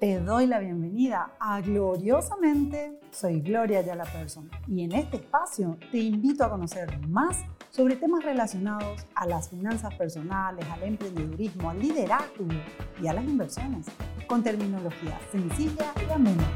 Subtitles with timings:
[0.00, 2.98] Te doy la bienvenida a Gloriosamente.
[3.10, 8.24] Soy Gloria Yala Person y en este espacio te invito a conocer más sobre temas
[8.24, 12.46] relacionados a las finanzas personales, al emprendedurismo, al liderazgo
[12.98, 13.88] y a las inversiones,
[14.26, 16.50] con terminología sencilla y amena.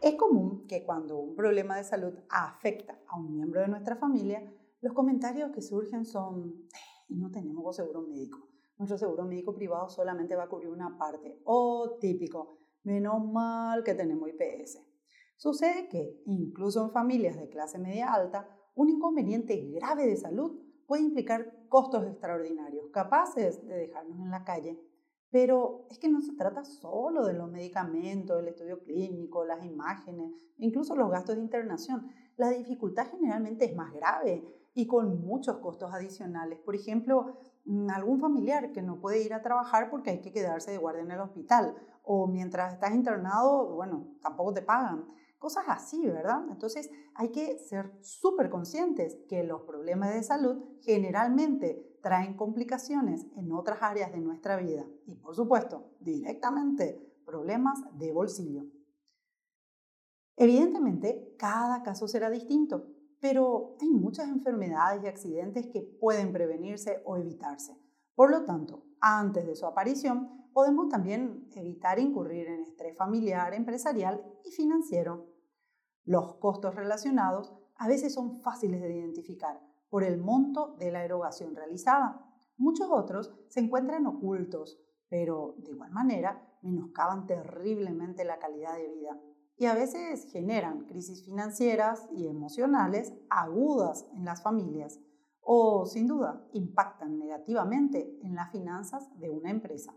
[0.00, 4.48] Es común que cuando un problema de salud afecta a un miembro de nuestra familia,
[4.82, 6.54] los comentarios que surgen son,
[7.08, 11.40] no tenemos seguro médico nuestro seguro médico privado solamente va a cubrir una parte.
[11.44, 14.80] Oh, típico, menos mal que tenemos IPS.
[15.36, 21.02] Sucede que, incluso en familias de clase media alta, un inconveniente grave de salud puede
[21.02, 24.80] implicar costos extraordinarios, capaces de dejarnos en la calle.
[25.30, 30.32] Pero es que no se trata solo de los medicamentos, el estudio clínico, las imágenes,
[30.56, 32.08] incluso los gastos de internación.
[32.36, 36.60] La dificultad generalmente es más grave y con muchos costos adicionales.
[36.60, 40.70] Por ejemplo, mm, algún familiar que no puede ir a trabajar porque hay que quedarse
[40.70, 45.04] de guardia en el hospital o mientras estás internado, bueno, tampoco te pagan.
[45.40, 46.44] Cosas así, ¿verdad?
[46.48, 53.50] Entonces hay que ser súper conscientes que los problemas de salud generalmente traen complicaciones en
[53.50, 58.62] otras áreas de nuestra vida y por supuesto directamente problemas de bolsillo.
[60.36, 67.16] Evidentemente, cada caso será distinto pero hay muchas enfermedades y accidentes que pueden prevenirse o
[67.16, 67.76] evitarse.
[68.14, 74.24] Por lo tanto, antes de su aparición, podemos también evitar incurrir en estrés familiar, empresarial
[74.44, 75.26] y financiero.
[76.04, 81.54] Los costos relacionados a veces son fáciles de identificar por el monto de la erogación
[81.54, 82.24] realizada.
[82.56, 89.20] Muchos otros se encuentran ocultos, pero de igual manera menoscaban terriblemente la calidad de vida
[89.56, 95.00] y a veces generan crisis financieras y emocionales agudas en las familias
[95.40, 99.94] o sin duda impactan negativamente en las finanzas de una empresa.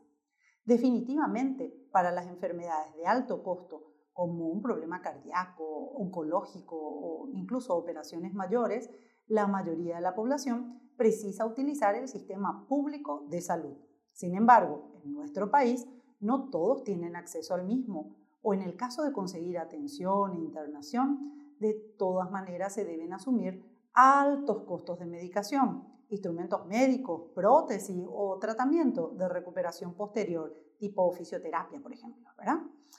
[0.64, 8.34] Definitivamente, para las enfermedades de alto costo, como un problema cardíaco, oncológico o incluso operaciones
[8.34, 8.90] mayores,
[9.28, 13.78] la mayoría de la población precisa utilizar el sistema público de salud.
[14.22, 15.88] Sin embargo, en nuestro país
[16.20, 21.34] no todos tienen acceso al mismo o en el caso de conseguir atención e internación,
[21.60, 23.66] de todas maneras se deben asumir
[23.96, 31.92] altos costos de medicación, instrumentos médicos, prótesis o tratamiento de recuperación posterior, tipo fisioterapia, por
[31.92, 32.30] ejemplo.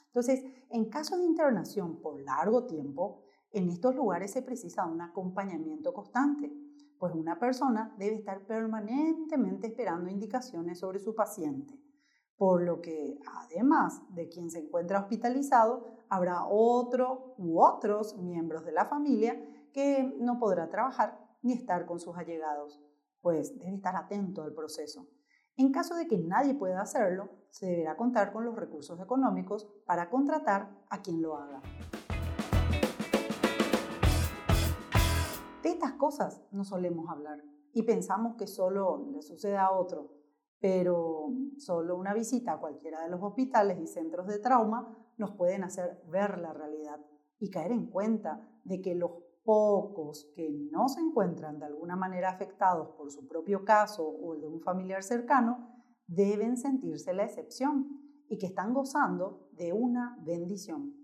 [0.07, 3.23] Entonces, en caso de internación por largo tiempo,
[3.53, 6.53] en estos lugares se precisa un acompañamiento constante,
[7.03, 11.75] pues una persona debe estar permanentemente esperando indicaciones sobre su paciente
[12.43, 18.73] por lo que además de quien se encuentra hospitalizado, habrá otro u otros miembros de
[18.73, 19.41] la familia
[19.73, 22.81] que no podrá trabajar ni estar con sus allegados,
[23.21, 25.07] pues debe estar atento al proceso.
[25.57, 30.11] En caso de que nadie pueda hacerlo, se deberá contar con los recursos económicos para
[30.11, 31.63] contratar a quien lo haga.
[35.83, 40.13] Estas cosas no solemos hablar y pensamos que solo le sucede a otro,
[40.61, 45.65] pero solo una visita a cualquiera de los hospitales y centros de trauma nos pueden
[45.65, 47.01] hacer ver la realidad
[47.41, 49.11] y caer en cuenta de que los
[49.45, 54.41] pocos que no se encuentran de alguna manera afectados por su propio caso o el
[54.41, 57.89] de un familiar cercano deben sentirse la excepción
[58.29, 60.95] y que están gozando de una bendición.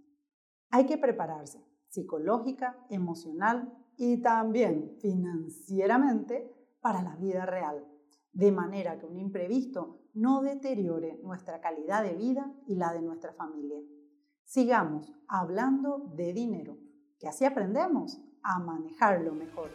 [0.71, 6.50] Hay que prepararse psicológica, emocional y también financieramente
[6.81, 7.84] para la vida real
[8.32, 13.32] de manera que un imprevisto no deteriore nuestra calidad de vida y la de nuestra
[13.32, 13.81] familia.
[14.44, 16.78] Sigamos hablando de dinero,
[17.19, 19.70] que así aprendemos a manejarlo mejor.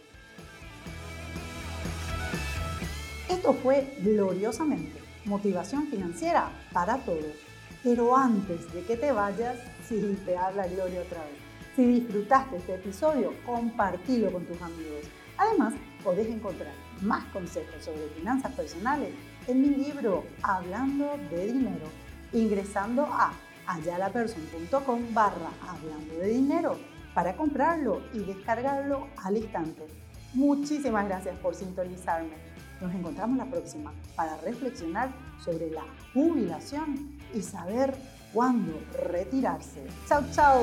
[3.29, 7.35] Esto fue gloriosamente motivación financiera para todos.
[7.84, 11.53] Pero antes de que te vayas, si te habla Gloria otra vez.
[11.75, 15.06] Si disfrutaste este episodio, compartilo con tus amigos.
[15.38, 15.73] Además,
[16.03, 16.72] podés encontrar
[17.02, 19.09] más consejos sobre finanzas personales
[19.47, 21.87] en mi libro Hablando de Dinero,
[22.31, 23.34] ingresando a
[23.66, 26.78] ayalaperson.com barra Hablando de Dinero
[27.16, 29.87] para comprarlo y descargarlo al instante.
[30.34, 32.35] Muchísimas gracias por sintonizarme.
[32.81, 35.09] Nos encontramos la próxima para reflexionar
[35.43, 35.84] sobre la
[36.14, 37.96] jubilación y saber
[38.31, 38.79] cuándo
[39.09, 39.84] retirarse.
[40.08, 40.61] ¡Chao, chao!